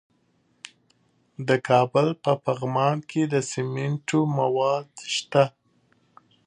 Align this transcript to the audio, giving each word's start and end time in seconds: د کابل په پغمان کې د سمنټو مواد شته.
د 1.47 1.49
کابل 1.67 2.07
په 2.23 2.31
پغمان 2.45 2.97
کې 3.09 3.21
د 3.33 3.35
سمنټو 3.51 4.19
مواد 4.39 4.89
شته. 5.15 5.43